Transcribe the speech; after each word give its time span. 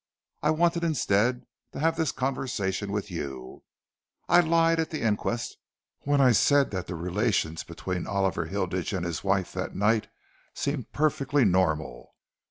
I 0.41 0.49
wanted 0.49 0.83
instead 0.83 1.45
to 1.73 1.79
have 1.79 1.95
this 1.95 2.11
conversation 2.11 2.91
with 2.91 3.11
you. 3.11 3.61
I 4.27 4.39
lied 4.39 4.79
at 4.79 4.89
the 4.89 5.03
inquest 5.03 5.57
when 6.05 6.19
I 6.19 6.31
said 6.31 6.71
that 6.71 6.87
the 6.87 6.95
relations 6.95 7.63
between 7.63 8.07
Oliver 8.07 8.45
Hilditch 8.47 8.93
and 8.93 9.05
his 9.05 9.23
wife 9.23 9.51
that 9.53 9.75
night 9.75 10.07
seemed 10.55 10.91
perfectly 10.91 11.45
normal. 11.45 12.15